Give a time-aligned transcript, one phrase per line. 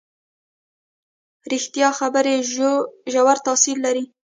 [1.51, 2.35] ریښتیا خبرې
[3.13, 4.05] ژور تاثیر لري.